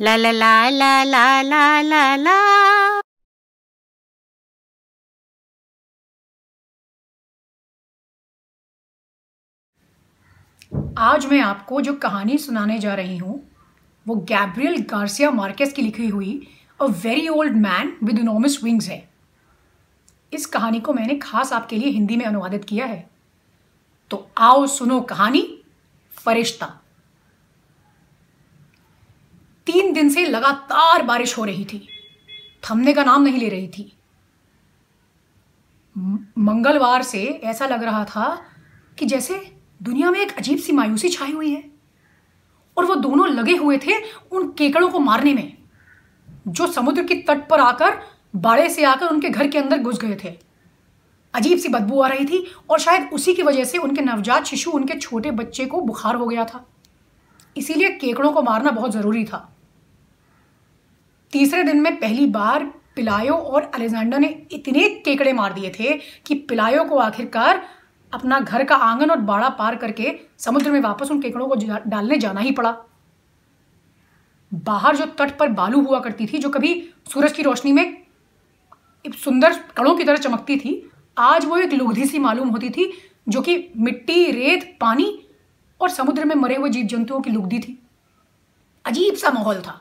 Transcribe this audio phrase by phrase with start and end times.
[0.00, 2.32] La la la la la la la la.
[10.98, 13.40] आज मैं आपको जो कहानी सुनाने जा रही हूँ,
[14.06, 16.48] वो गैब्रियल गार्सिया मार्केस की लिखी हुई
[16.80, 19.02] a very old man with enormous wings है।
[20.32, 23.10] इस कहानी को मैंने खास आपके लिए हिंदी में अनुवादित किया है।
[24.10, 25.62] तो आओ सुनो कहानी
[26.14, 26.80] फरिश्ता।
[29.74, 31.88] तीन दिन से लगातार बारिश हो रही थी।
[32.62, 33.92] थमने का नाम नहीं ले रही थी।
[36.38, 38.26] मंगलवार से ऐसा लग रहा था
[38.98, 41.62] कि जैसे दुनिया में एक अजीब सी मायूसी छाई हुई है
[42.76, 43.98] और वो दोनों लगे हुए थे
[44.32, 45.56] उन केकड़ों को मारने में,
[46.48, 47.98] जो समुद्र के तट पर आकर,
[48.36, 50.38] बाड़े से आकर उनके घर के अंदर घुस गए थे।
[51.34, 54.70] अजीब सी बदबू आ रही थी और शायद उसी की वजह से उनके नवजात शिशु
[54.70, 56.64] उनके छोटे बच्चे को बुखार हो गया था।
[57.56, 59.53] इसीलिए केकड़ों को मारना बहुत ज़रूरी था।
[61.34, 62.64] तीसरे दिन में पहली बार
[62.96, 67.64] पिलायो और अलेजेंडर ने इतने केकड़े मार दिए थे कि पिलायो को आखिरकार
[68.12, 71.54] अपना घर का आँगन और बाड़ा पार करके समुद्र में वापस उन केकड़ों को
[71.86, 72.76] डालने जाना ही पड़ा।
[74.54, 78.02] बाहर जो तट पर बालू हुआ करती थी, जो कभी सूरज की रोशनी में
[79.24, 82.92] सुंदर कड़ों की तरह चमकती थी, आज वो एक लुगधी सी मालूम होती थी,
[83.28, 85.28] जो कि मिट्टी, रेत, पानी
[85.80, 87.82] और समुद्र में मरे हुए जीव जंतुओं की लुगदी थी।
[88.84, 89.80] अजीब सा माहौल था।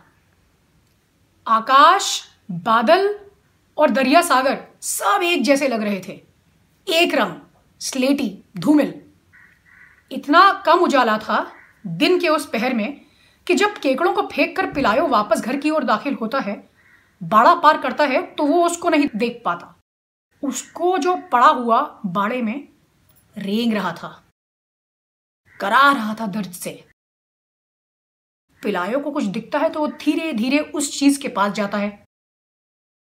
[1.48, 3.20] आकाश, बादल
[3.78, 6.22] और दरिया सागर सब एक जैसे लग रहे थे।
[6.88, 7.40] एक रंग,
[7.82, 8.94] स्लेटी, धूमिल।
[10.12, 11.46] इतना कम उजाला था
[11.86, 13.02] दिन के उस पहर में
[13.48, 16.56] कि जब केकड़ों को फेंक कर पिलायो वापस घर की ओर दाखिल होता है,
[17.22, 19.76] बाड़ा पार करता है तो वो उसको नहीं देख पाता।
[20.44, 22.68] उसको जो पड़ा हुआ बाड़े में
[23.36, 24.22] रेंग रहा था,
[25.60, 26.84] करा रहा था दर्द से।
[28.64, 31.90] पिलायो को कुछ दिखता है तो वो धीरे धीरे उस चीज़ के पास जाता है।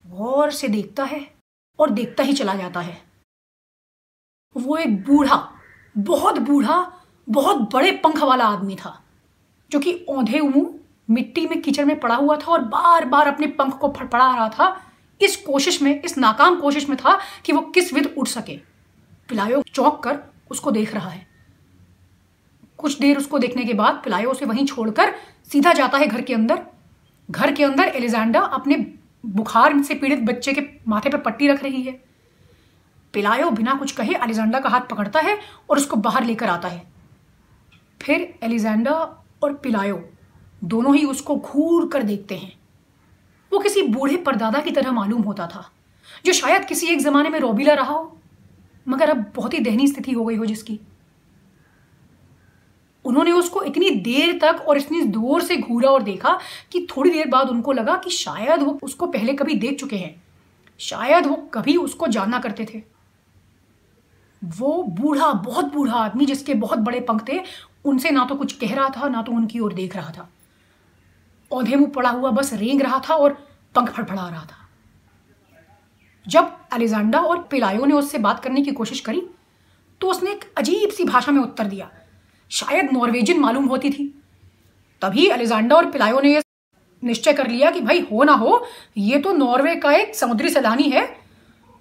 [0.06, 1.22] गौर से देखता है
[1.80, 2.98] और देखता ही चला जाता है।
[4.56, 5.48] वो एक बूढ़ा,
[5.96, 9.02] बहुत बूढ़ा, बहुत बड़े पंख वाला आदमी था,
[9.72, 13.48] जो कि औंधे मुँह मिट्टी में कीचड़ में पड़ा हुआ था और बार बार अपने
[13.50, 14.82] पंख को फड़फड़ा रहा था।
[15.22, 18.58] इस कोशिश में, इस नाकाम कोशिश में था कि वो किस विध उठ सके।
[19.30, 20.20] पिलायो चौंक कर
[20.52, 21.28] उसको देख रहा है।
[22.80, 25.14] कुछ देर उसको देखने के बाद पिलायो उसे वहीं छोड़कर
[25.52, 26.60] सीधा जाता है घर के अंदर।
[27.30, 28.76] घर के अंदर एलिजेंडा अपने
[29.24, 31.92] बुखार से पीड़ित बच्चे के माथे पर पट्टी रख रही है।
[33.14, 35.38] पिलायो बिना कुछ कहे एलिजेंडा का हाथ पकड़ता है
[35.70, 36.82] और उसको बाहर लेकर आता है।
[38.02, 38.94] फिर एलिजेंडा
[39.44, 40.02] और पिलायो
[40.64, 42.52] दोनों ही उसको घूर कर देखते हैं।
[43.52, 45.70] वो किसी बूढ़े परदादा की तरह मालूम होता था,
[46.26, 48.18] जो शायद किसी एक जमाने में रोबीला रहा हो,
[48.88, 50.80] मगर अब बहुत ही दहनी स्थिति हो गई हो जिसकी।
[53.06, 56.38] उन्होंने उसको इतनी देर तक और इतनी दूर से घूरा और देखा
[56.72, 60.22] कि थोड़ी देर बाद उनको लगा कि शायद वो उसको पहले कभी देख चुके हैं।
[60.80, 62.82] शायद वो कभी उसको जानना करते थे।
[64.42, 67.40] वो बूढ़ा, बहुत बूढ़ा आदमी जिसके बहुत बड़े पंख थे,
[67.86, 70.30] उनसे ना तो कुछ कह रहा था, ना तो उनकी ओर देख रहा था।
[71.52, 73.38] औधे मुँह पड़ा हुआ बस रेंग रहा था और
[73.76, 74.58] पंख फड़फड़ा रहा था।
[76.28, 79.22] जब अलेजांडा और पिलायो ने उससे बात करने की कोशिश करी
[80.02, 81.90] तो उसने एक अजीब सी भाषा में उत्तर दिया।
[82.52, 84.08] शायद नॉर्वेजियन मालूम होती थी।
[85.02, 86.40] तभी अलेजांडा और पिलायो ने
[87.04, 88.66] निश्चय कर लिया कि भाई हो ना हो,
[88.98, 91.06] ये तो नॉर्वे का एक समुद्री सैलानी है,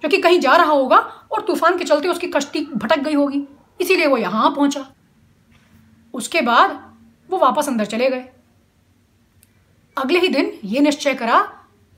[0.03, 0.97] जो कि कहीं जा रहा होगा
[1.31, 3.43] और तूफ़ान के चलते उसकी कश्ती भटक गई होगी।
[3.79, 4.85] इसीलिए वो यहाँ पहुँचा।
[6.13, 6.79] उसके बाद
[7.29, 8.25] वो वापस अंदर चले गए।
[9.97, 11.47] अगले ही दिन ये निश्चय करा,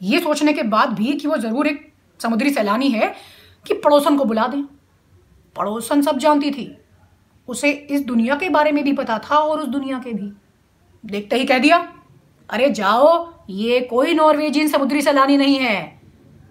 [0.01, 3.13] ये सोचने के बाद भी कि वो ज़रूर एक समुद्री सैलानी है
[3.66, 4.63] कि पड़ोसन को बुला दें।
[5.56, 6.66] पड़ोसन सब जानती थी।
[7.48, 10.31] उसे इस दुनिया के बारे में भी पता था और उस दुनिया के भी।
[11.06, 11.78] देखते ही कह दिया,
[12.50, 16.02] अरे जाओ, ये कोई नॉर्वेजियन समुद्री सैलानी नहीं है।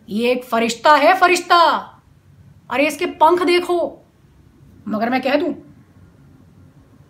[0.09, 1.59] ये एक फरिश्ता है, फरिश्ता।
[2.71, 3.99] अरे इसके पंख देखो।
[4.89, 5.55] मगर मैं कह दूँ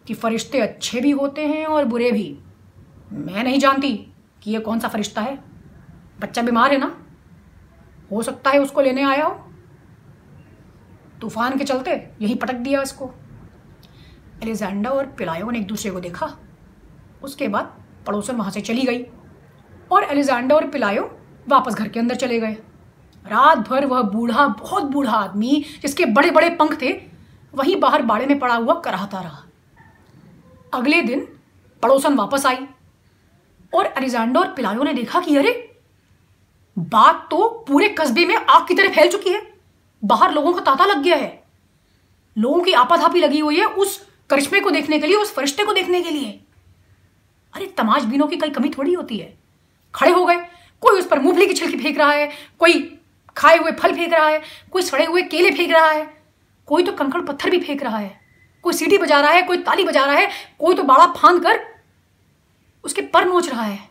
[0.07, 2.39] कि फरिश्ते अच्छे भी होते हैं और बुरे भी।
[3.13, 3.93] मैं नहीं जानती
[4.43, 5.39] कि ये कौन सा फरिश्ता है।
[6.21, 6.97] बच्चा बीमार है ना?
[8.13, 9.35] हो सकता है उसको लेने आया हो।
[11.21, 11.91] तूफ़ान के चलते
[12.23, 13.11] यही पटक दिया इसको।
[14.43, 16.37] एलिजेंडा और पिलायो ने एक दूसरे को देखा।
[17.23, 19.07] उसके बाद पड़ोसन वहाँ से चली गई
[19.93, 21.19] और एलिजेंडा और पिलायो
[21.49, 22.53] वापस घर के अंदर चले गए।
[23.27, 27.03] रात भर वह बूढ़ा, बहुत बूढ़ा आदमी जिसके बड़े बड़े पंख थे,
[27.55, 29.43] वहीं बाहर बाड़े में पड़ा हुआ कराहता रहा।
[30.75, 31.29] अगले दिन
[31.83, 32.67] पड़ोसन वापस आई
[33.75, 35.81] और अलिजांडो और पिलायो ने देखा कि, अरे,
[36.79, 39.53] बात तो पूरे कस्बे में आग की तरह फैल चुकी है।
[40.05, 41.45] बाहर लोगों का तांता लग गया है।
[42.39, 45.73] लोगों की आपाधापी लगी हुई है उस करिश्मे को देखने के लिए, उस फरिश्ते को
[45.73, 46.41] देखने के लिए।
[47.55, 49.39] अरे, तमाशबीनों की कई कमी थोड़ी होती है।
[49.95, 50.37] खड़े हो गए।
[50.81, 52.99] कोई उस पर मूंगफली की छिलकी फेंक रहा है, कोई
[53.37, 54.43] खाए हुए फल फेंक रहा है,
[54.73, 56.23] कोई सड़े हुए केले फेंक रहा है,
[56.67, 58.21] कोई तो कंकड़ पत्थर भी फेंक रहा है,
[58.63, 61.61] कोई सीटी बजा रहा है, कोई ताली बजा रहा है, कोई तो बाड़ा फांद कर
[62.85, 63.89] उसके पर नोच रहा है।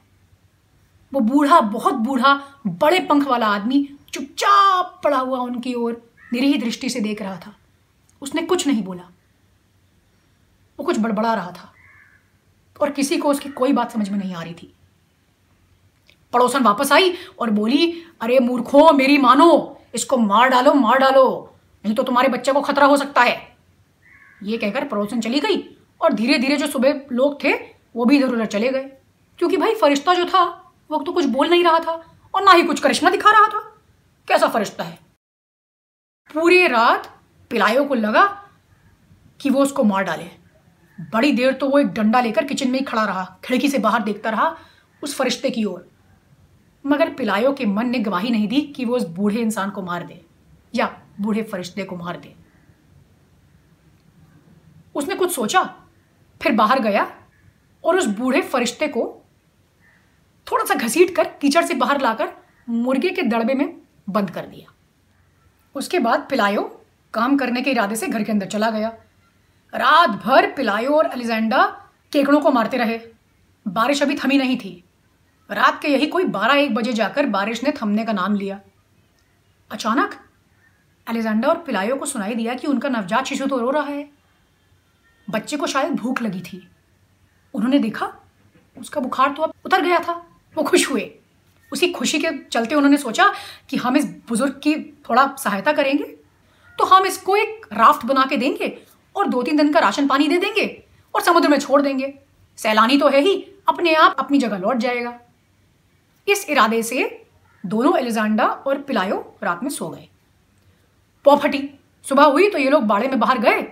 [1.14, 2.34] वो बूढ़ा, बहुत बूढ़ा,
[2.68, 7.56] बड़े पंख वाला आदमी चुपचाप पड़ा हुआ उनकी ओर, निरीह दृष्टि से देख रहा था।
[8.22, 9.04] उसने कुछ नहीं बोला।
[10.82, 11.74] वो कुछ बड़बड़ा रहा था।
[12.82, 14.74] और किसी को उसकी कोई बात समझ में नहीं आ रही थी।
[16.34, 21.56] पड़ोसन वापस आई और बोली, अरे मूर्खो, मेरी मानो, इसको मार डालो मार डालो,
[21.86, 23.58] नहीं तो तुम्हारे बच्चे को खतरा हो सकता है।
[24.44, 27.54] ये कहकर पड़ोसन चली गई और धीरे धीरे जो सुबह लोग थे,
[27.96, 28.92] वो भी इधर उधर चले गए।
[29.38, 32.64] क्योंकि भाई, फरिश्ता जो था, वो तो कुछ बोल नहीं रहा था और ना ही
[32.64, 33.78] कुछ करिश्मा दिखा रहा था।
[34.28, 35.00] कैसा फरिश्ता है?
[36.34, 37.20] पूरी रात
[37.50, 38.50] पिलायो को लगा
[39.40, 40.41] कि वो उसको मार डाले।
[41.02, 44.04] बड़ी देर तो वो एक डंडा लेकर किचन में ही खड़ा रहा, खिड़की से बाहर
[44.04, 44.56] देखता रहा,
[45.04, 45.88] उस फरिश्ते की ओर।
[46.86, 50.04] मगर पिलायो के मन ने गवाही नहीं दी कि वो उस बूढ़े इंसान को मार
[50.04, 50.22] दे,
[50.74, 50.86] या
[51.22, 52.36] बूढ़े फरिश्ते को मार दे।
[54.96, 55.64] उसने कुछ सोचा,
[56.42, 57.06] फिर बाहर गया
[57.84, 59.04] और उस बूढ़े फरिश्ते को
[60.48, 62.30] थोड़ा सा घसीट कर कीचड़ से बाहर लाकर
[62.68, 64.74] मुर्गे के दड़बे में बंद कर दिया।
[65.76, 66.64] उसके बाद पिलायो
[67.14, 68.92] काम करने के इरादे से घर के अंदर चला गया।
[69.74, 71.66] रात भर पिलायो और अलेजेंडा
[72.12, 73.00] केकड़ों को मारते रहे।
[73.68, 74.84] बारिश अभी थमी नहीं थी।
[75.52, 78.60] रात के यही कोई बारह एक बजे जाकर बारिश ने थमने का नाम लिया।
[79.72, 80.16] अचानक
[81.08, 84.10] अलेजेंडा और पिलायो को सुनाई दिया कि उनका नवजात शिशु तो रो रहा है।
[85.30, 86.68] बच्चे को शायद भूख लगी थी।
[87.54, 88.14] उन्होंने देखा,
[88.78, 90.14] उसका बुखार तो अब उतर गया था।
[90.58, 91.12] वो खुश हुए।
[91.74, 93.34] उसी खुशी के चलते उन्होंने सोचा
[93.70, 94.76] कि हम इस बुज़ुर्ग की
[95.10, 96.04] थोड़ा सहायता करेंगे।
[96.78, 98.68] तो हम इसको एक राफ्ट बना के देंगे
[99.16, 100.66] और दो तीन दिन का राशन पानी दे देंगे
[101.14, 102.14] और समुद्र में छोड़ देंगे।
[102.58, 103.36] सैलानी तो है ही,
[103.70, 105.20] अपने आप अपनी जगह लौट जाएगा।
[106.28, 107.10] इस इरादे से
[107.64, 110.08] दोनों एलिजांडा और पिलायो रात में सो गए।
[111.26, 111.70] पौ फटी
[112.06, 113.66] सुबह हुई तो ये लोग बाड़े में बाहर गए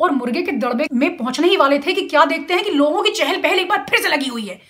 [0.00, 3.02] और मुर्गे के दड़बे में पहुँचने ही वाले थे कि क्या देखते हैं कि लोगों
[3.02, 4.60] की चहल पहल एक बार फिर से लगी हुई है।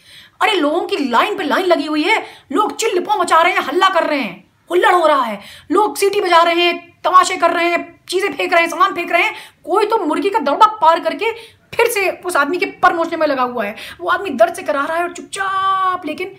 [0.42, 2.22] अरे लोगों की लाइन पे लाइन लगी हुई है,
[2.52, 5.40] लोग चिल्लपो मचा रहे हैं, हल्ला कर रहे हैं, हुल्लड़ हो रहा है,
[5.70, 9.12] लोग सीटी बजा रहे हैं, तमाशे कर रहे हैं चीज़ें फेंक रहे हैं, सामान फेंक
[9.12, 9.34] रहे हैं,
[9.64, 11.32] कोई तो मुर्गी का दड़बा पार करके
[11.72, 14.62] फिर से उस आदमी के पर नोचने में लगा हुआ है। वो आदमी दर्द से
[14.62, 16.34] करा रहा है और चुपचाप, लेकिन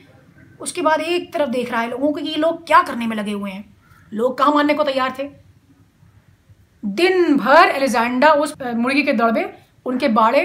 [0.60, 3.16] उसके बाद एक तरफ़ देख रहा है लोगों को कि ये लोग क्या करने में
[3.18, 3.64] लगे हुए हैं।
[4.12, 5.30] लोग कहाँ मानने को तैयार थे?
[6.84, 9.44] दिन भर एलेजेंडा उस मुर्गी के दड़बे
[9.86, 10.44] उनके बाड़े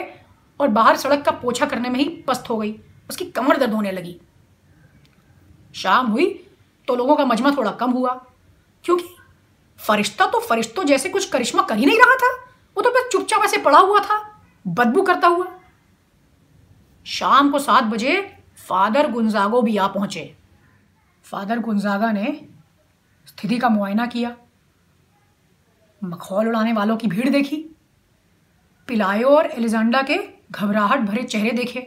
[0.60, 2.74] और बाहर सड़क का पोछा करने में ही पस्त हो गई।
[3.10, 4.16] उसकी कमर दर्द होने लगी।
[5.74, 6.26] शाम हुई
[6.88, 8.12] तो लोगों का मजमा थोड़ा कम हुआ,
[8.84, 9.04] क्योंकि
[9.80, 12.32] फरिश्ता तो फरिश्तों जैसे कुछ करिश्मा कर ही नहीं रहा था।
[12.76, 14.18] वो तो बस चुपचाप ऐसे पड़ा हुआ था,
[14.64, 15.46] बदबू करता हुआ।
[17.06, 18.20] शाम को सात बजे
[18.58, 20.34] फादर गुंजागो भी आ पहुँचे।
[21.24, 22.40] फादर गुंजागा ने
[23.26, 24.34] स्थिति का मुआयना किया।
[26.02, 27.56] मखौल उड़ाने वालों की भीड़ देखी।
[28.88, 30.18] पिलायो और एलिजेंडा के
[30.50, 31.80] घबराहट भरे चेहरे देखे।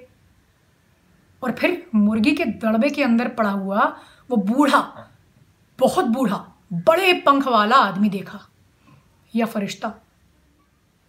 [1.41, 3.85] और फिर मुर्गी के दड़बे के अंदर पड़ा हुआ
[4.29, 4.79] वो बूढ़ा,
[5.79, 8.39] बहुत बूढ़ा बड़े पंख वाला आदमी देखा,
[9.33, 9.93] या फरिश्ता।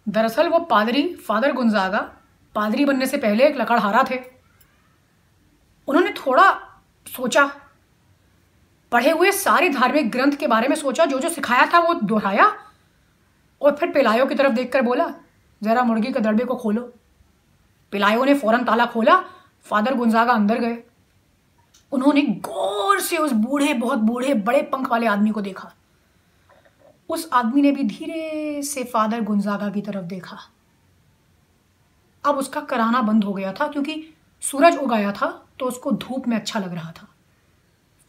[0.07, 1.99] दरअसल वो पादरी, फादर गुंजागा,
[2.55, 4.19] पादरी बनने से पहले एक लकड़हारा थे।
[5.87, 6.51] उन्होंने थोड़ा
[7.07, 7.45] सोचा,
[8.91, 12.51] पढ़े हुए सारे धार्मिक ग्रंथ के बारे में सोचा, जो जो सिखाया था वो दोहराया,
[13.61, 15.13] और फिर पिलायो की तरफ़ देखकर बोला,
[15.61, 16.81] जरा मुर्गी के दड़बे को खोलो।
[17.91, 19.15] पिलायो ने फ़ौरन ताला खोला,
[19.65, 20.83] फादर गुंजागा अंदर गए।
[21.95, 25.73] उन्होंने गौर से उस बूढ़े, बहुत बूढ़े, बड़े पंख वाले आदमी को देखा।
[27.09, 30.37] उस आदमी ने भी धीरे से फादर गुंजागा की तरफ़ देखा।
[32.25, 36.37] अब उसका कराना बंद हो गया था, क्योंकि सूरज उगाया था तो उसको धूप में
[36.37, 37.07] अच्छा लग रहा था।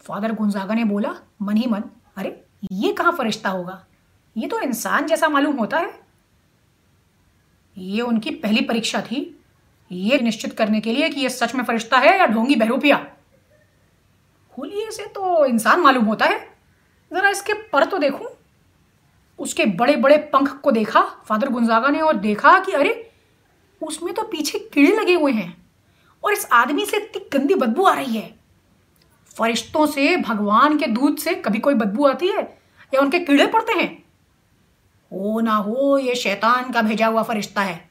[0.00, 1.84] फादर गुंजागा ने बोला, मन ही मन,
[2.16, 3.86] अरे, ये कहाँ फरिश्ता होगा?
[4.36, 6.00] ये तो इंसान जैसा मालूम होता है।
[7.78, 9.44] ये उनकी पहली परीक्षा थी।
[9.92, 13.15] ये निश्चित करने के लिए कि यह सच में फरिश्ता है या ढोंगी बहरूपिया।
[14.58, 16.38] होलिए से तो इंसान मालूम होता है।
[17.10, 18.28] जरा इसके पर तो देखूँ।
[19.38, 23.10] उसके बड़े बड़े पंख को देखा, फादर गुंजागा ने, और देखा कि अरे,
[23.82, 25.56] उसमें तो पीछे कीड़े लगे हुए हैं,
[26.24, 28.34] और इस आदमी से इतनी गंदी बदबू आ रही है।
[29.36, 32.42] फरिश्तों से, भगवान के दूध से कभी कोई बदबू आती है,
[32.94, 34.04] या उनके कीड़े पड़ते हैं?
[35.12, 37.90] हो ना हो, ये शैतान का भेजा हुआ फरिश्ता है।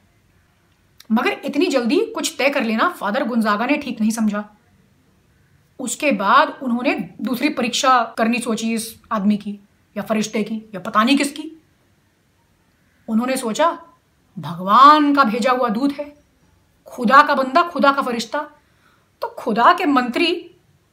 [1.12, 4.55] मगर इतनी जल्दी कुछ तय कर लेना, फादर गुंजागा ने ठीक नहीं समझा।
[5.80, 9.58] उसके बाद उन्होंने दूसरी परीक्षा करनी सोची इस आदमी की,
[9.96, 11.50] या फरिश्ते की, या पता नहीं किसकी।
[13.08, 13.70] उन्होंने सोचा,
[14.36, 16.12] भगवान का भेजा हुआ दूध है,
[16.86, 18.40] खुदा का बंदा, खुदा का फरिश्ता।
[19.22, 20.26] तो खुदा के मंत्री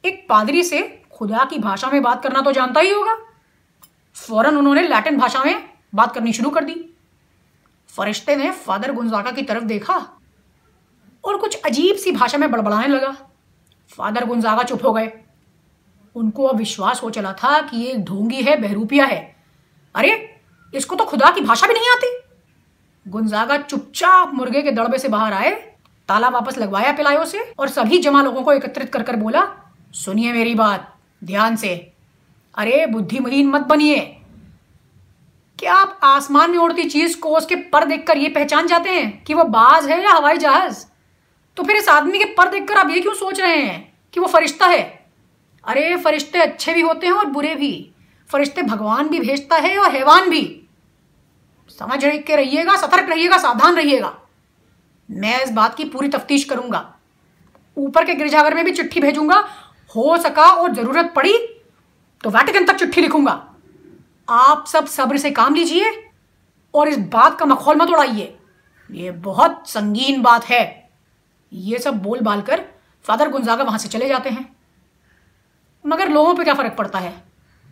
[0.04, 3.16] एक पादरी से खुदा की भाषा में बात करना तो जानता ही होगा।
[4.16, 6.74] फ़ौरन उन्होंने लैटिन भाषा में बात करनी शुरू कर दी।
[7.88, 9.96] फरिश्ते ने फादर गुंजाका की तरफ़ देखा
[11.24, 13.16] और कुछ अजीब सी भाषा में बड़बड़ाने लगा।
[13.96, 15.12] फादर गुंजागा चुप हो गए।
[16.14, 19.36] उनको अब विश्वास हो चला था कि ये ढोंगी है, बहरूपिया है।
[19.94, 20.40] अरे,
[20.74, 22.20] इसको तो खुदा की भाषा भी नहीं आती।
[23.10, 25.50] गुंजागा चुपचाप मुर्गे के दड़बे से बाहर आए,
[26.08, 29.48] ताला वापस लगवाया पिलायो से और सभी जमा लोगों को एकत्रित कर कर बोला,
[29.92, 31.92] सुनिए मेरी बात, ध्यान से।
[32.54, 34.00] अरे बुद्धिमहीन मत बनिए।
[35.58, 39.34] क्या आप आसमान में उड़ती चीज़ को उसके पर देखकर ये पहचान जाते हैं कि
[39.34, 40.86] वो बाज है या हवाई जहाज़?
[41.56, 44.26] तो फिर इस आदमी के पर देखकर आप ये क्यों सोच रहे हैं कि वो
[44.26, 45.06] फरिश्ता है?
[45.64, 47.90] अरे, फरिश्ते अच्छे भी होते हैं और बुरे भी।
[48.30, 50.60] फरिश्ते भगवान भी भेजता है और हैवान भी।
[51.70, 54.18] समझ के रहिएगा, सतर्क रहिएगा, सावधान रहिएगा।
[55.10, 56.94] मैं इस बात की पूरी तफ्तीश करूँगा।
[57.76, 59.38] ऊपर के गिरजाघर में भी चिट्ठी भेजूँगा।
[59.96, 61.38] हो सका और ज़रूरत पड़ी
[62.24, 63.54] तो वैटिकन तक चिट्ठी लिखूँगा।
[64.28, 66.10] आप सब सब्र से काम लीजिए
[66.74, 68.36] और इस बात का मखौल मत उड़ाइए।
[68.90, 70.83] ये बहुत संगीन बात है।
[71.52, 72.64] ये सब बोल बाल कर
[73.04, 74.48] फादर गुंजागा वहाँ से चले जाते हैं।
[75.84, 77.14] मगर लोगों पे क्या फ़र्क पड़ता है?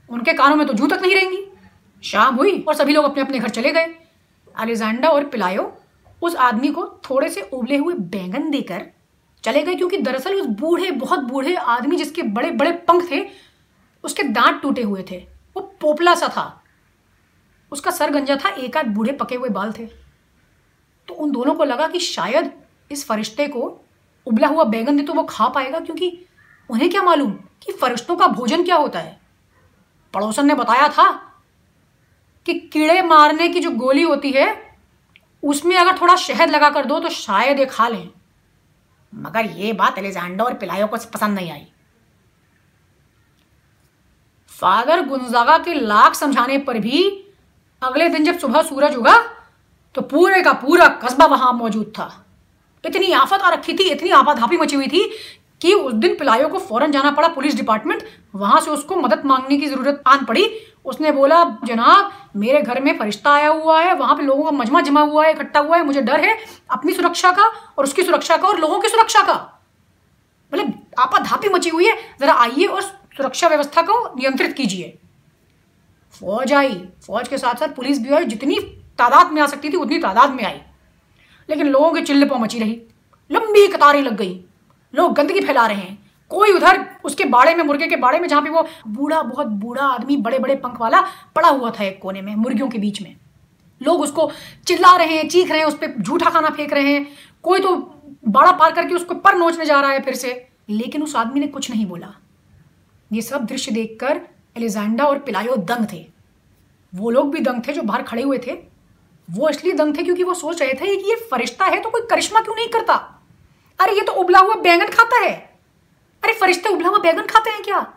[0.09, 1.45] उनके कानों में तो जू तक नहीं रहेंगी।
[2.02, 3.95] शाम हुई और सभी लोग अपने अपने घर चले गए।
[4.55, 5.73] अलेजेंडा और पिलायो
[6.23, 8.87] उस आदमी को थोड़े से उबले हुए बैंगन देकर
[9.45, 13.26] चले गए क्योंकि दरअसल उस बूढ़े, बहुत बूढ़े आदमी जिसके बड़े बड़े पंख थे,
[14.05, 15.17] उसके दांत टूटे हुए थे।
[15.57, 16.62] वो पोपला सा था।
[17.73, 19.87] उसका सर गंजा था, एक आध बूढ़े पके हुए बाल थे।
[21.09, 22.52] तो उन दोनों को लगा कि शायद
[22.92, 23.61] इस फरिश्ते को
[24.26, 26.26] उबला हुआ बैंगन दे तो वो खा पाएगा, क्योंकि
[26.70, 27.32] उन्हें क्या मालूम
[27.62, 29.20] कि फरिश्तों का भोजन क्या होता है।
[30.14, 31.11] पड़ोसन ने बताया था
[32.46, 34.46] कि कीड़े मारने की जो गोली होती है,
[35.42, 38.08] उसमें अगर थोड़ा शहद लगा कर दो तो शायद ये खा लें।
[39.12, 41.66] मगर ये बात अलेजांडा और पिलायो को पसंद नहीं आई।
[44.52, 47.04] फादर गुंजागा के लाख समझाने पर भी
[47.82, 49.16] अगले दिन जब सुबह सूरज उगा
[49.94, 52.22] तो पूरे का पूरा कस्बा वहाँ मौजूद था।
[52.85, 55.09] इतनी आफत आ रखी थी, इतनी आपाधापी मची हुई थी
[55.61, 58.03] कि उस दिन पिलायो को फ़ौरन जाना पड़ा पुलिस डिपार्टमेंट।
[58.35, 60.49] वहाँ से उसको मदद मांगने की ज़रूरत आन पड़ी।
[60.85, 64.81] उसने बोला, जनाब, मेरे घर में फरिश्ता आया हुआ है, वहाँ पे लोगों का मजमा
[64.81, 66.37] जमा हुआ है, इकट्ठा हुआ है, मुझे डर है
[66.71, 67.45] अपनी सुरक्षा का
[67.79, 69.37] और उसकी सुरक्षा का और लोगों की सुरक्षा का।
[70.53, 74.99] मतलब आपाधापी मची हुई है, जरा आइए और सुरक्षा व्यवस्था को नियंत्रित कीजिए।
[76.15, 76.75] फौज आई।
[77.07, 78.59] फौज के साथ साथ पुलिस भी आई जितनी
[78.99, 80.61] तादाद में आ सकती थी, उतनी तादाद में आई।
[81.50, 82.82] लेकिन लोगों की चिल्ल मची रही।
[83.32, 84.44] लंबी कतारें लग गई।
[84.94, 88.42] लोग गंदगी फैला रहे हैं। कोई उधर उसके बाड़े में, मुर्गे के बाड़े में, जहाँ
[88.42, 91.00] पे वो बूढ़ा, बहुत बूढ़ा आदमी बड़े बड़े पंख वाला
[91.37, 93.16] पड़ा हुआ था एक कोने में, मुर्गियों के बीच में।
[93.82, 94.30] लोग उसको
[94.66, 97.06] चिल्ला रहे हैं, चीख रहे हैं, उस पर झूठा खाना फेंक रहे हैं।
[97.42, 97.76] कोई तो
[98.28, 101.46] बाड़ा पार करके उसको पर नोचने जा रहा है फिर से। लेकिन उस आदमी ने
[101.46, 102.14] कुछ नहीं बोला।
[103.12, 104.20] ये सब दृश्य देखकर
[104.56, 106.06] एलिजेंडा और पिलायो दंग थे।
[106.94, 108.72] वो लोग भी दंग थे जो बाहर खड़े हुए थे।
[109.31, 112.00] वो असली दंग थे क्योंकि वो सोच रहे थे कि ये फरिश्ता है तो कोई
[112.00, 113.23] करिश्मा क्यों नहीं करता?
[113.81, 115.59] अरे, ये तो उबला हुआ बैंगन खाता है।
[116.25, 117.95] अरे, फरिश्ते उबला हुआ बैंगन खाते हैं क्या?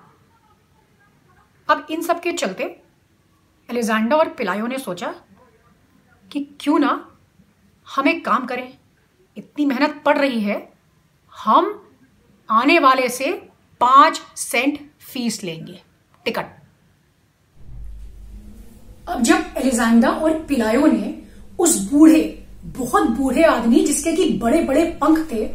[1.70, 2.63] अब इन सब के चलते
[3.70, 5.15] एलिजांडा और पिलायो ने सोचा
[6.32, 7.17] कि क्यों ना
[7.96, 8.77] हम एक काम करें।
[9.38, 10.74] इतनी मेहनत पड़ रही है,
[11.38, 11.89] हम
[12.50, 14.79] आने वाले से पाँच सेंट
[15.13, 15.82] फ़ीस लेंगे।
[16.25, 16.46] टिकट।
[19.08, 21.14] अब जब एलिजांडा और पिलायो ने
[21.59, 25.50] उस बूढ़े, बहुत बूढ़े आदमी जिसके कि बड़े बड़े पंख थे,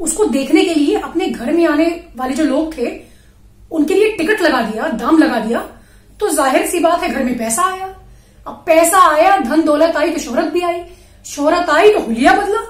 [0.00, 1.86] उसको देखने के लिए अपने घर में आने
[2.16, 3.00] वाले जो लोग थे,
[3.70, 5.60] उनके लिए टिकट लगा दिया, दाम लगा दिया।
[6.20, 7.94] तो ज़ाहिर सी बात है, घर में पैसा आया।
[8.46, 10.82] अब पैसा आया, धन दौलत आई तो शोहरत भी आई।
[11.26, 12.60] शोहरत आई तो हुलिया बदला,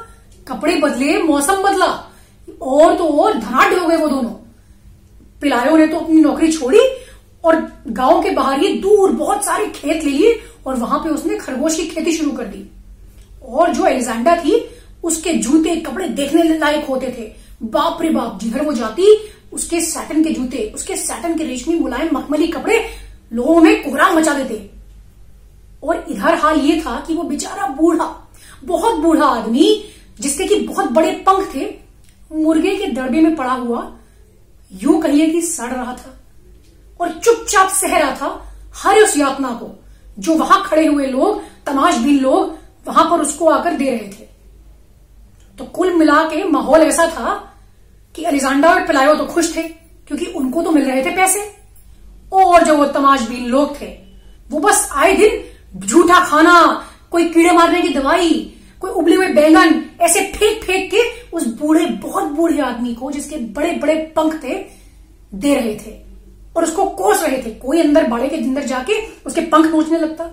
[0.49, 1.87] कपड़े बदले, मौसम बदला।
[2.63, 4.31] और तो और, धनाढ़ हो गए वो दोनों।
[5.41, 6.81] पिलायों ने तो अपनी नौकरी छोड़ी
[7.45, 7.57] और
[7.89, 10.33] गाँव के बाहर ही दूर बहुत सारे खेत ले लिए
[10.67, 12.71] और वहाँ पे उसने खरगोश की खेती शुरू कर दी।
[13.49, 14.69] और जो एलिजेंडा थी,
[15.05, 20.25] उसके जूते, कपड़े देखने लायक होते थे। बाप रे बाप, जिधर वो जाती, उसके सैटन
[20.25, 22.89] के जूते, उसके सैटन के रेशमी मुलायम मखमली कपड़े
[23.33, 24.71] लोगों में कोहराम मचा देते।
[25.83, 28.29] और इधर हाल ये था कि वो बेचारा बूढ़ा,
[28.65, 29.85] बहुत बूढ़ा आदमी,
[30.21, 31.79] जिसके कि बहुत बड़े पंख थे,
[32.33, 33.93] मुर्गे के दड़बे में पड़ा हुआ,
[34.73, 36.21] यूँ कहिए कि सड़ रहा था।
[37.01, 39.85] और चुपचाप सह रहा था हर उस यातना को।
[40.19, 44.29] जो वहाँ खड़े हुए लोग, तमाशबीन लोग, वहाँ पर उसको आकर दे रहे थे।
[45.59, 47.35] तो कुल मिला के माहौल ऐसा था
[48.15, 51.55] कि अलिजांडा और पिलायो तो खुश थे, क्योंकि उनको तो मिल रहे थे पैसे।
[52.33, 53.87] और जो वो तमाशबीन लोग थे,
[54.51, 59.85] वो बस आए दिन झूठा खाना, कोई कीड़े मारने की दवाई, कोई उबले हुए बैंगन,
[60.01, 61.03] ऐसे फेंक फेंक के
[61.37, 64.55] उस बूढ़े, बहुत बूढ़े आदमी को, जिसके बड़े बड़े पंख थे,
[65.35, 66.08] दे रहे थे।
[66.59, 70.25] और उसको कोस रहे थे। कोई अंदर बाड़े के अंदर जाके उसके पंख नोचने लगता।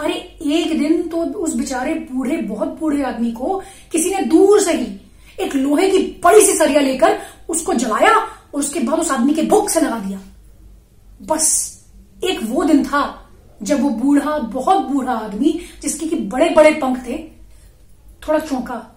[0.00, 4.72] अरे, एक दिन तो उस बेचारे बूढ़े, बहुत बूढ़े आदमी को किसी ने दूर से
[4.72, 5.00] ही
[5.40, 7.18] एक लोहे की बड़ी सी सरिया लेकर
[7.48, 10.20] उसको जलाया और उसके बाद उस आदमी के भूख से लगा दिया।
[11.22, 11.78] बस,
[12.24, 13.30] एक वो दिन था
[13.62, 17.18] जब वो बूढ़ा, बहुत बूढ़ा आदमी, जिसके की बड़े बड़े पंख थे,
[18.28, 18.96] थोड़ा चौंका,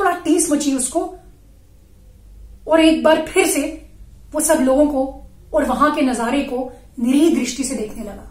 [0.00, 1.14] थोड़ा टीस मची उसको,
[2.68, 3.90] और एक बार फिर से
[4.32, 5.23] वो सब लोगों को
[5.54, 8.30] और वहाँ के नजारे को निरीह दृष्टि से देखने लगा।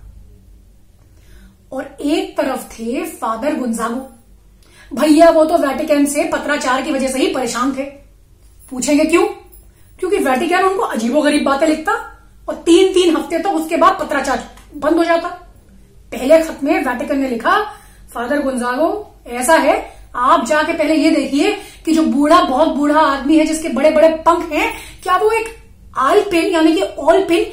[1.72, 4.10] और एक तरफ़ थे फादर गुंजागो।
[4.96, 7.84] भैया, वो तो वेटिकन से पत्राचार की वजह से ही परेशान थे।
[8.70, 9.28] पूछेंगे क्यों?
[10.00, 11.94] क्योंकि वेटिकन उनको अजीबो गरीब बातें लिखता
[12.50, 15.30] और तीन तीन हफ़्ते तक तो उसके बाद पत्राचार बंद हो जाता।
[16.12, 17.60] पहले खत में वेटिकन ने लिखा,
[18.14, 23.38] फादर गुंजागो, ऐसा है, आप जाके पहले ये देखिए कि जो बूढ़ा, बहुत बूढ़ा आदमी
[23.38, 25.63] है जिसके बड़े बड़े पंख हैं, क्या वो एक
[25.98, 27.44] आल पेन, यानी कि ऑल पेन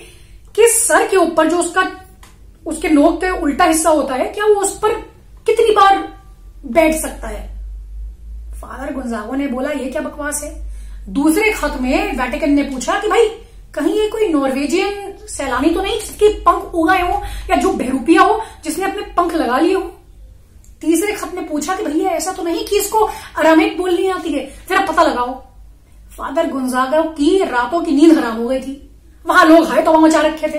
[0.55, 1.91] के सर के ऊपर जो उसका,
[2.67, 4.93] उसके नोक पे उल्टा हिस्सा होता है, क्या वो उस पर
[5.47, 6.21] कितनी बार
[6.67, 7.61] बैठ सकता है?
[8.61, 10.71] फादर गुंजागो ने बोला, ये क्या बकवास है?
[11.09, 13.27] दूसरे खत में वेटिकन ने पूछा कि भाई,
[13.75, 18.43] कहीं ये कोई नॉर्वेजियन सैलानी तो नहीं जिसके पंख उगाए हो या जो बहरूपिया हो,
[18.65, 19.83] जिसने अपने पंख लगा लिए हो?
[20.81, 22.99] तीसरे खत ने पूछा कि भैया ऐसा तो नहीं कि इसको
[23.39, 24.55] अरामिक बोलनी आती है?
[24.79, 25.50] आप पता लगाओ।
[26.11, 28.91] फादर गुंजागा की रातों की नींद हराम हो गई थी।
[29.27, 30.59] वहाँ लोग हाय तो मचा रखे थे।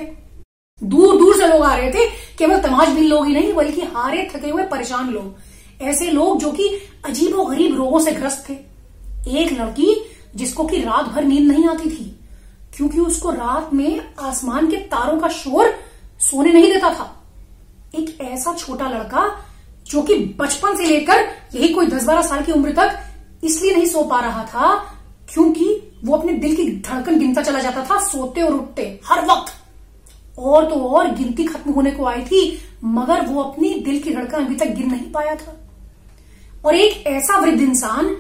[0.82, 2.06] दूर दूर से लोग आ रहे थे
[2.38, 6.52] केवल तमाश दिल लोग ही नहीं, बल्कि हारे, थके हुए, परेशान लोग। ऐसे लोग जो
[6.52, 6.68] कि
[7.06, 8.54] अजीबो गरीब रोगों से ग्रस्त थे।
[9.36, 9.96] एक लड़की
[10.36, 12.06] जिसको कि रात भर नींद नहीं आती थी,
[12.78, 15.74] क्योंकि उसको रात में आसमान के तारों का शोर
[16.22, 17.14] सोने नहीं देता था।
[17.96, 19.30] एक ऐसा छोटा लड़का
[19.86, 23.00] जो कि बचपन से लेकर यही कोई दस बारह साल की उम्र तक
[23.44, 24.91] इसलिए नहीं सो पा रहा था
[25.34, 29.54] क्योंकि वो अपने दिल की धड़कन गिनता चला जाता था, सोते और उठते, हर वक्त।
[30.40, 34.46] और तो और गिनती खत्म होने को आई थी, मगर वो अपनी दिल की धड़कन
[34.46, 35.58] अभी तक गिन नहीं पाया था।
[36.66, 38.18] और एक ऐसा वृद्ध इंसान,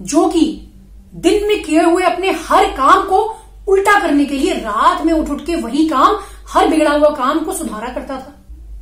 [0.00, 0.68] जो कि
[1.14, 3.36] दिन में किए हुए अपने हर काम को
[3.68, 6.16] उल्टा करने के लिए रात में उठ उठ के वही काम,
[6.48, 8.38] हर बिगड़ा हुआ काम को सुधारा करता था।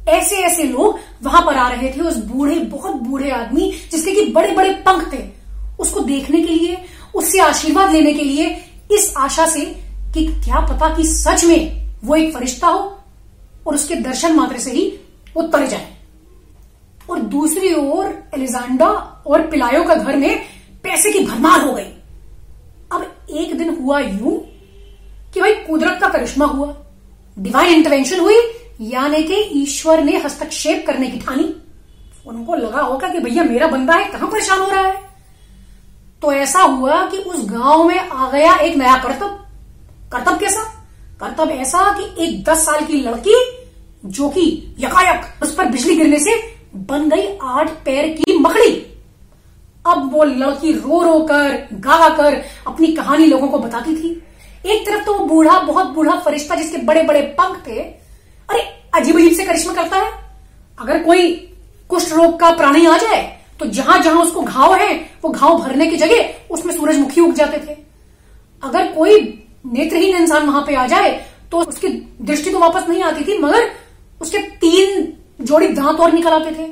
[0.09, 4.24] ऐसे ऐसे लोग वहाँ पर आ रहे थे, उस बूढ़े, बहुत बूढ़े आदमी, जिसके कि
[4.33, 5.40] बड़े बड़े पंख थे।
[5.81, 6.78] उसको देखने के लिए
[7.14, 9.61] उससे आशीर्वाद लेने के लिए इस आशा से
[10.14, 12.99] कि क्या पता कि सच में वो एक फरिश्ता हो
[13.66, 15.01] और उसके दर्शन मात्र से ही
[15.37, 15.96] वो तर जाए।
[17.11, 18.88] और दूसरी ओर एलिजांडा
[19.27, 20.44] और पिलायो का घर में
[20.83, 21.92] पैसे की भरमार हो गई।
[22.92, 24.40] अब एक दिन हुआ यूँ
[25.35, 26.77] कि भाई कुदरत का करिश्मा हुआ।
[27.38, 28.38] डिवाइन इंटरवेंशन हुई,
[28.81, 31.55] यानी कि ईश्वर ने हस्तक्षेप करने की ठानी।
[32.27, 35.10] उनको लगा होगा कि भैया मेरा बंदा है, कहाँ परेशान हो रहा है?
[36.22, 39.38] तो ऐसा हुआ कि उस गाँव में आ गया एक नया कर्तव्य।
[40.12, 40.62] कर्तव्य कैसा?
[41.20, 43.35] कर्तव्य ऐसा कि एक दस साल की लड़की,
[44.04, 46.37] जो कि यकायक, उस पर बिजली गिरने से
[46.76, 48.70] बन गई आठ पैर की मकड़ी।
[49.87, 54.11] अब वो लड़की रो रो कर, गा गा कर अपनी कहानी लोगों को बताती थी।
[54.66, 58.61] एक तरफ़ तो वो बूढ़ा, बहुत बूढ़ा फरिश्ता जिसके बड़े बड़े पंख थे, अरे
[58.94, 60.12] अजीब अजीब से करिश्मा करता है।
[60.78, 61.30] अगर कोई
[61.90, 65.87] कुष्ठ रोग का प्राणी आ जाए तो जहाँ जहाँ उसको घाव है, वो घाव भरने
[65.87, 67.77] की जगह उसमें सूरजमुखी उग जाते थे।
[68.62, 69.20] अगर कोई
[69.66, 71.11] नेत्रहीन इंसान वहाँ पे आ जाए
[71.51, 71.88] तो उसकी
[72.23, 73.70] दृष्टि तो वापस नहीं आती थी, मगर
[74.20, 76.66] उसके तीन जोड़ी दांत और निकल आते थे।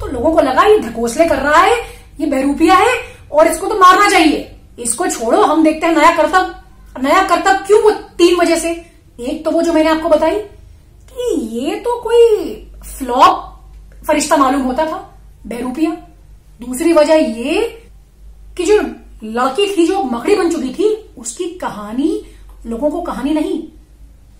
[0.00, 1.76] तो लोगों को लगा, ये ढकोसले कर रहा है,
[2.20, 2.96] ये बहरूपिया है,
[3.32, 7.82] और इसको तो मारना चाहिए। इसको छोड़ो, हम देखते हैं नया कर्तव्य। नया कर्तव्य क्यों
[7.82, 8.70] वो तीन वजह से?
[9.20, 12.54] एक तो वो जो मैंने आपको बताई, कि ये तो कोई
[12.88, 13.48] फ्लॉप
[14.06, 14.98] फरिश्ता मालूम होता था
[15.46, 15.96] बहरूपिया
[16.66, 17.82] दूसरी वजह ये
[18.56, 18.74] कि जो
[19.24, 22.26] लड़की थी, जो मकड़ी बन चुकी थी, उसकी कहानी,
[22.66, 23.62] लोगों को कहानी नहीं,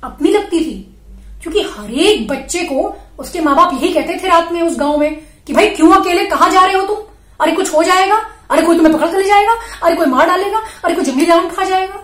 [0.05, 0.97] अपनी लगती थी।
[1.43, 4.97] क्योंकि हर एक बच्चे को उसके माँ बाप यही कहते थे रात में उस गाँव
[4.97, 6.25] में कि भाई, क्यों अकेले?
[6.25, 6.97] कहा जा रहे हो तुम?
[7.41, 8.17] अरे, कुछ हो जाएगा?
[8.51, 9.57] अरे, कोई तुम्हें पकड़ कर ले जाएगा?
[9.83, 10.63] अरे, कोई मार डालेगा?
[10.85, 11.97] अरे, कोई जंगली जान खा जाएगा?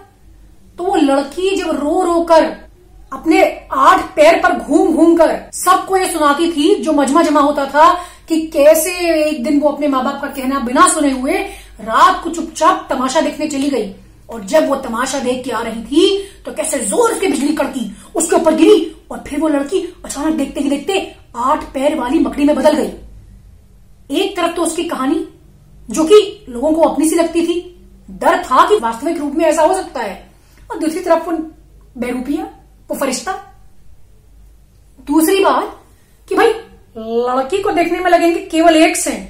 [0.79, 2.69] तो वो लड़की जब रो रो कर
[3.13, 7.65] अपने आठ पैर पर घूम घूम कर सबको ये सुनाती थी, जो मजमा जमा होता
[7.65, 11.39] था कि कैसे एक दिन वो अपने माँ बाप का कहना बिना सुने हुए
[11.81, 13.93] रात को चुपचाप तमाशा देखने चली गई।
[14.29, 17.91] और जब वो तमाशा देख के आ रही थी तो कैसे ज़ोर से बिजली कड़की,
[18.15, 21.01] उसके ऊपर गिरी और फिर वो लड़की अचानक देखते ही देखते
[21.37, 25.27] आठ पैर वाली मकड़ी में बदल गई। एक तरफ़ तो उसकी कहानी,
[25.89, 27.61] जो कि लोगों को अपनी सी लगती थी,
[28.11, 30.31] डर था कि वास्तविक रूप में ऐसा हो सकता है,
[30.71, 31.37] और दूसरी तरफ़ वो
[31.99, 32.45] बेरूपिया,
[32.91, 33.33] वो फरिश्ता।
[35.07, 35.77] दूसरी बात
[36.29, 36.53] कि भाई
[36.99, 39.29] लड़की को देखने में लगेंगे केवल एक सेंट।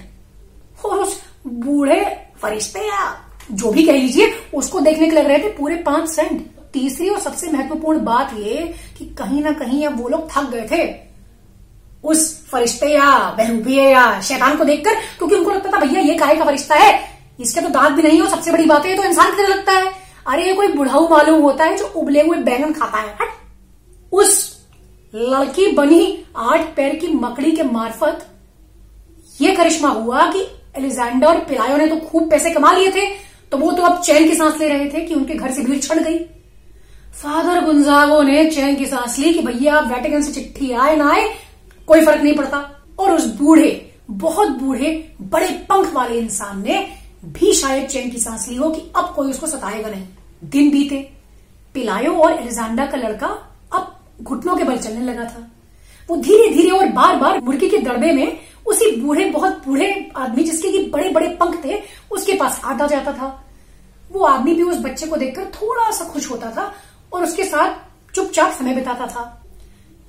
[0.84, 5.48] और उस बूढ़े फरिश्ते या जो भी कह लीजिए, उसको देखने के लग रहे थे
[5.48, 10.08] पूरे पाँच सेंट। तीसरी और सबसे महत्वपूर्ण बात ये कि कहीं ना कहीं अब वो
[10.08, 11.08] लोग थक गए थे।
[12.04, 16.36] उस फरिश्ते या बहरूपिये या शैतान को देखकर, क्योंकि उनको लगता था, भैया, ये काहे
[16.36, 17.18] का फरिश्ता है?
[17.40, 19.72] इसके तो दांत भी नहीं हो सबसे बड़ी बात है तो इंसान की तरह लगता
[19.72, 19.92] है।
[20.26, 23.28] अरे, ये कोई बुढ़ाऊ मालूम होता है जो उबले हुए बैंगन खाता है।
[24.12, 24.47] उस
[25.12, 28.26] लड़की बनी आठ पैर की मकड़ी के मार्फत।
[29.40, 30.40] यह करिश्मा हुआ कि
[30.76, 33.06] एलिजेंडर पिलायो ने तो खूब पैसे कमा लिए थे
[33.52, 35.78] तो वो तो अब चैन की सांस ले रहे थे कि उनके घर से भीड़
[35.78, 36.18] छड़ गई।
[37.14, 41.28] फादर गुंजागो ने चैन की सांस ली कि भैया, वेटिकन से चिट्ठी आए ना आए,
[41.88, 42.58] कोई फ़र्क नहीं पड़ता।
[42.98, 44.92] और उस बूढ़े, बहुत बूढ़े,
[45.22, 46.86] बड़े पंख वाले इंसान ने
[47.24, 50.06] भी शायद चैन की सांस ली हो कि अब कोई उसको सताएगा नहीं।
[50.44, 51.08] दिन बीते,
[51.74, 53.36] पिलायो और एलिजांडा का लड़का
[54.22, 55.48] घुटनों के बल चलने लगा था।
[56.08, 60.44] वो धीरे धीरे और बार बार मुर्गी के दड़बे में उसी बूढ़े, बहुत बूढ़े आदमी
[60.44, 63.44] जिसके की बड़े बड़े पंख थे, उसके पास आता जाता था।
[64.12, 66.74] वो आदमी भी उस बच्चे को देखकर थोड़ा सा खुश होता था
[67.12, 67.74] और उसके साथ
[68.14, 69.46] चुपचाप समय बिताता था।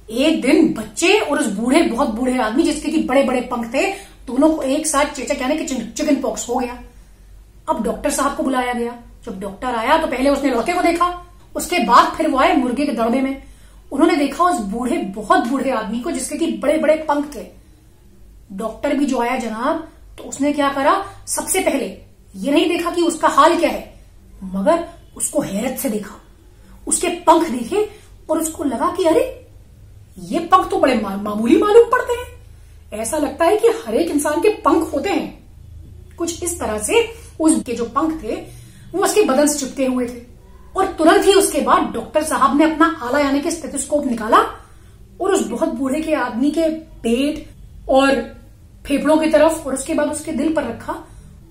[0.10, 3.92] एक दिन बच्चे और उस बूढ़े, बहुत बूढ़े आदमी जिसके की बड़े बड़े पंख थे,
[4.28, 6.80] दोनों को एक साथ चेचक यानी कि चिकन पॉक्स हो गया।
[7.70, 8.96] अब डॉक्टर साहब को बुलाया गया।
[9.26, 12.86] जब डॉक्टर आया तो पहले उसने लौके को देखा। उसके बाद फिर वो आए मुर्गे
[12.86, 13.44] के दड़बे में।
[13.92, 17.46] उन्होंने देखा उस बूढ़े बहुत बूढ़े आदमी को जिसके की बड़े बड़े पंख थे।
[18.54, 20.94] डॉक्टर भी जो आया जनाब तो उसने क्या करा?
[21.28, 21.86] सबसे पहले
[22.36, 23.94] ये नहीं देखा कि उसका हाल क्या है
[24.44, 24.86] मगर
[25.18, 26.16] उसको हैरत से देखा।
[26.88, 27.90] उसके पंख देखे
[28.30, 29.24] और उसको लगा कि अरे
[30.20, 34.12] ये पंख तो बड़े मा, मामूली मालूम पड़ते हैं। ऐसा लगता है कि हर एक
[34.12, 35.38] इंसान के पंख होते हैं।
[36.18, 37.08] कुछ इस तरह से
[37.40, 38.36] उसके जो पंख थे
[38.94, 40.29] वो उसके बदन से चिपके हुए थे।
[40.78, 44.38] और तुरंत ही उसके बाद डॉक्टर साहब ने अपना आला यानी कि स्टेथोस्कोप निकाला
[45.22, 46.70] और उस बहुत बूढ़े के आदमी के
[47.04, 48.22] पेट और
[48.86, 50.94] फेफड़ों की तरफ़ और उसके बाद उसके दिल पर रखा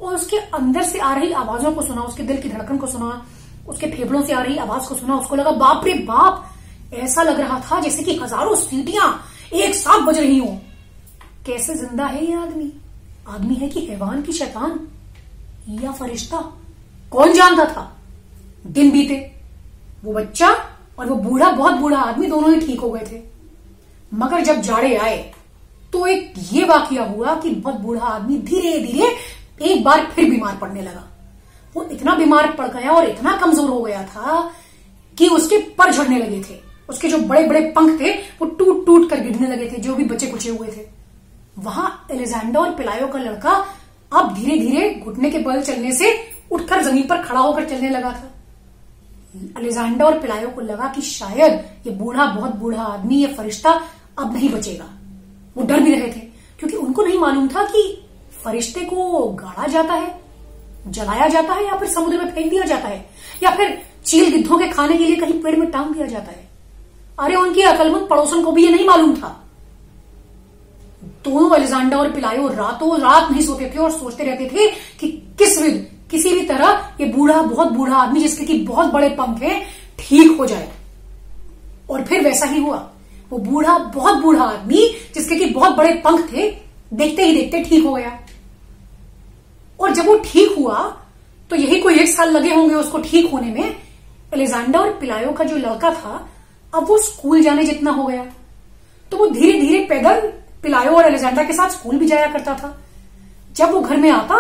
[0.00, 3.26] और उसके अंदर से आ रही आवाजों को सुना, उसके दिल की धड़कन को सुना,
[3.68, 6.50] उसके फेफड़ों से आ रही आवाज़ को सुना, उसको लगा, बाप रे बाप,
[6.94, 10.58] ऐसा लग रहा था जैसे कि हज़ारों सीटियाँ एक साथ बज रही हो।
[11.46, 12.72] कैसे ज़िंदा है ये आदमी?
[13.28, 14.80] आदमी है कि हैवान की शैतान
[15.82, 16.38] या फरिश्ता?
[17.10, 17.97] कौन जानता था?
[18.68, 19.16] दिन बीते।
[20.04, 20.48] वो बच्चा
[20.98, 23.20] और वो बूढ़ा, बहुत बूढ़ा आदमी दोनों ही ठीक हो गए थे।
[24.12, 25.18] मगर जब जाड़े आए
[25.92, 29.06] तो एक ये वाकया हुआ कि बहुत बूढ़ा आदमी धीरे धीरे
[29.64, 31.04] एक बार फिर बीमार पड़ने लगा।
[31.74, 34.40] वो इतना बीमार पड़ गया और इतना कमज़ोर हो गया था
[35.18, 39.08] कि उसके पर झड़ने लगे थे। उसके जो बड़े बड़े पंख थे, वो टूट टूट
[39.10, 40.86] कर गिरने लगे थे, जो भी बच्चे कुचे हुए थे।
[41.58, 43.52] वहाँ एलेजेंडा और पिलायो का लड़का
[44.12, 46.12] अब धीरे धीरे घुटने के बल चलने से
[46.50, 48.30] उठकर ज़मीन पर खड़ा होकर चलने लगा था।
[49.56, 51.52] अलेजांडा और पिलायो को लगा कि शायद
[51.86, 53.70] ये बूढ़ा, बहुत बूढ़ा आदमी, ये फरिश्ता
[54.18, 54.86] अब नहीं बचेगा।
[55.56, 56.20] वो डर भी रहे थे,
[56.58, 58.06] क्योंकि उनको नहीं मालूम था कि
[58.44, 60.20] फरिश्ते को गाड़ा जाता है,
[60.88, 63.10] जलाया जाता है, या फिर समुद्र में फेंक दिया जाता है,
[63.42, 66.48] या फिर चील गिद्धों के खाने के लिए कहीं पेड़ में टांग दिया जाता है।
[67.18, 69.44] अरे, उनकी अकलमंद पड़ोसन को भी ये नहीं मालूम था।
[71.04, 75.62] दोनों अलेजांडा और पिलायो रातों रात नहीं सोते थे और सोचते रहते थे कि किस
[75.62, 79.62] विध किसी भी तरह ये बूढ़ा, बहुत बूढ़ा आदमी जिसके कि बहुत बड़े पंख हैं,
[79.98, 80.70] ठीक हो जाए।
[81.90, 82.76] और फिर वैसा ही हुआ।
[83.30, 86.50] वो बूढ़ा, बहुत बूढ़ा आदमी जिसके कि बहुत बड़े पंख थे,
[86.92, 88.18] देखते ही देखते ठीक हो गया।
[89.80, 90.78] और जब वो ठीक हुआ
[91.50, 93.76] तो यही कोई एक साल लगे होंगे उसको ठीक होने में।
[94.34, 96.28] एलेजांडा और पिलायो का जो लड़का था,
[96.72, 98.24] अब वो स्कूल जाने जितना हो गया।
[99.12, 100.20] तो वो धीरे धीरे पैदल
[100.62, 102.76] पिलायो और एलेजांडा के साथ स्कूल भी जाया करता था।
[103.56, 104.36] जब वो घर में आता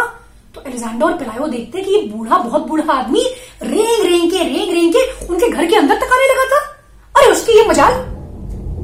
[0.58, 3.24] तो एलेजांडा और पिलायो देखते कि ये बूढ़ा, बहुत बूढ़ा आदमी
[3.62, 6.60] रेंग रेंग के, रेंग रेंग के उनके घर के अंदर तक आने लगा था।
[7.16, 7.92] अरे, उसकी ये मजाल?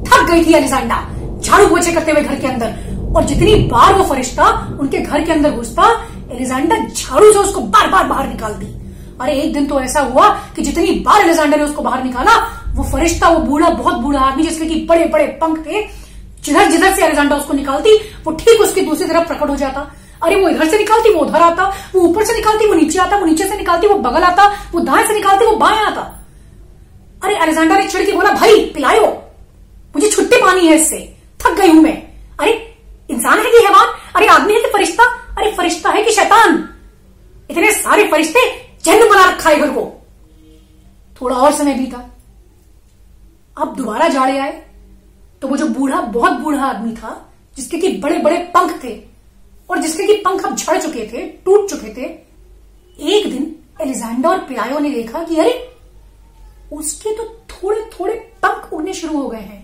[0.07, 1.07] थक गई थी एलेजांडा।
[1.41, 2.75] झाड़ू पोछे करते हुए घर के अंदर।
[3.15, 7.87] और जितनी बार वो फरिश्ता उनके घर के अंदर घुसता, एलिजांडा झाड़ू से उसको बार
[7.87, 8.65] बार बाहर निकालती।
[9.21, 12.31] अरे, एक दिन तो ऐसा हुआ कि जितनी बार एलिजांडा ने उसको बाहर निकाला,
[12.75, 16.05] वो फरिश्ता, वो बूढ़ा, बहुत बूढ़ा आदमी जिसके की बड़े बड़े पंख थे
[16.43, 19.91] जिधर जिधर से एलिजांडा उसको निकालती, वो ठीक उसकी दूसरी तरफ़ प्रकट हो जाता।
[20.23, 21.63] अरे वो इधर से निकालती, वो उधर आता,
[21.95, 24.79] वो ऊपर से निकालती, वो नीचे आता, वो नीचे से निकालती, वो बगल आता, वो
[24.79, 26.25] दाएँ से निकालती, वो बाएँ आता।
[27.23, 29.05] अरे अलेक्जेंडर ने छिड़की बोला, भाई, पिलायो,
[29.95, 32.03] मुझे छुट्टी पानी है इससे, थक गई हूँ मैं।
[32.39, 32.75] अरे,
[33.09, 33.87] इंसान है कि हैवान?
[34.15, 35.03] अरे आदमी है कि फरिश्ता?
[35.37, 36.69] अरे फरिश्ता है कि शैतान?
[37.51, 40.05] इतने सारे फरिश्ते जन्म बना रखा है घर को।
[41.21, 42.09] थोड़ा और समय बीता।
[43.57, 44.63] अब दोबारा जाड़े आए
[45.41, 49.14] तो वो जो बूढ़ा, बहुत बूढ़ा आदमी था, जिसके कि बड़े बड़े पंख थे
[49.69, 52.05] और जिसके की पंख अब झड़ चुके थे, टूट चुके थे,
[52.99, 55.53] एक दिन एलिजेंडर और पिलायो ने देखा कि अरे,
[56.73, 59.63] उसके तो थोड़े थोड़े पंख उड़ने शुरू हो गए हैं।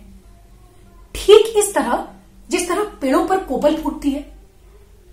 [1.16, 2.08] ठीक इस तरह,
[2.50, 4.26] जिस तरह पेड़ों पर कोबल फूटती है,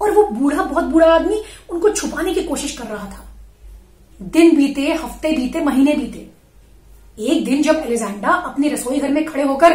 [0.00, 3.24] और वो बूढ़ा, बहुत बूढ़ा आदमी उनको छुपाने की कोशिश कर रहा था।
[4.20, 6.26] दिन बीते, हफ़्ते बीते, महीने बीते।
[7.24, 9.74] एक दिन जब एलिजेंडा अपने रसोई घर में खड़े होकर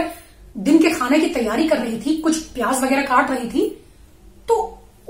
[0.55, 3.67] दिन के खाने की तैयारी कर रही थी, कुछ प्याज वगैरह काट रही थी
[4.47, 4.55] तो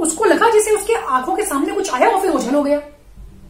[0.03, 2.77] उसको लगा जैसे उसके आँखों के सामने कुछ आया और फिर ओझल हो गया।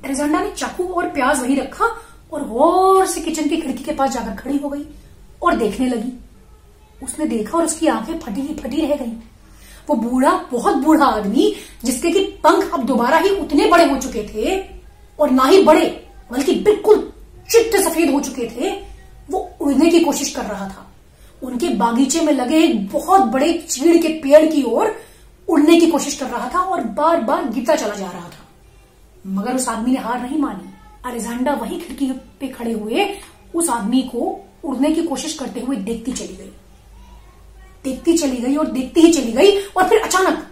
[0.06, 1.86] एलिजेंडा ने चाकू और प्याज वही रखा
[2.34, 4.86] और गौर से किचन की खिड़की के पास जाकर खड़ी हो गई
[5.42, 6.12] और देखने लगी।
[7.02, 9.12] उसने देखा और उसकी आँखें फटी ही फटी रह गई।
[9.89, 14.24] वो बूढ़ा, बहुत बूढ़ा आदमी, जिसके कि पंख अब दोबारा ही उतने बड़े हो चुके
[14.24, 14.60] थे
[15.20, 15.86] और ना ही बड़े,
[16.32, 17.12] बल्कि बिल्कुल
[17.50, 18.72] चिट्टे सफ़ेद हो चुके थे,
[19.32, 20.89] वो उड़ने की कोशिश कर रहा था।
[21.42, 24.96] उनके बागीचे में लगे एक बहुत बड़े चीड़ के पेड़ की ओर
[25.54, 28.46] उड़ने की कोशिश कर रहा था और बार बार गिरता चला जा रहा था।
[29.28, 30.74] मगर उस आदमी ने हार नहीं मानी।
[31.06, 33.08] अलेजांडा वही खिड़की पे खड़े हुए
[33.56, 34.20] उस आदमी को
[34.63, 36.52] उड़ने की कोशिश करते हुए देखती चली गई।
[37.84, 40.46] देखती चली गई और देखती ही चली गई और फिर अचानक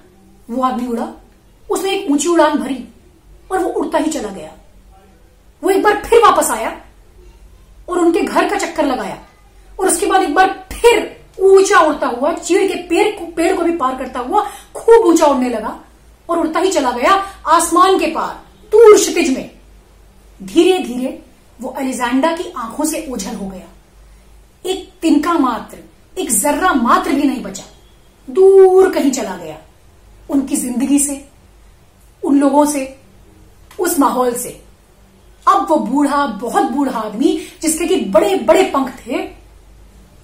[0.49, 1.07] वो आदमी उड़ा।
[1.69, 2.83] उसने एक ऊँची उड़ान भरी
[3.51, 4.51] और वो उड़ता ही चला गया।
[5.63, 6.69] वो एक बार फिर वापस आया
[7.89, 9.17] और उनके घर का चक्कर लगाया
[9.79, 13.63] और उसके बाद एक बार फिर ऊँचा उड़ता हुआ, चीड़ के पेड़ को पेड़ को
[13.63, 14.43] भी पार करता हुआ
[14.75, 15.79] खूब ऊँचा उड़ने लगा
[16.29, 17.11] और उड़ता ही चला गया
[17.47, 18.33] आसमान के पार,
[18.71, 19.51] दूर क्षितिज में।
[20.43, 21.21] धीरे धीरे
[21.61, 25.77] वो अलेजेंडा की आँखों से ओझल हो गया। एक तिनका मात्र,
[26.21, 27.63] एक जर्रा मात्र भी नहीं बचा।
[28.27, 29.57] दूर कहीं चला गया।
[30.29, 31.25] उनकी ज़िंदगी से,
[32.23, 32.97] उन लोगों से,
[33.79, 34.61] उस माहौल से।
[35.47, 39.40] अब वो बूढ़ा, बहुत बूढ़ा आदमी, जिसके कि बड़े बड़े पंख थे